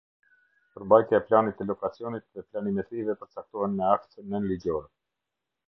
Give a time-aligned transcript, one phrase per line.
[0.77, 4.93] Përmbajtja e Planit të lokacionit dhe planimetrive përcaktohen me akt nënligjor.